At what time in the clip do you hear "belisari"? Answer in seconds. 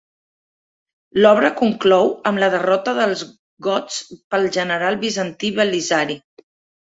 5.61-6.17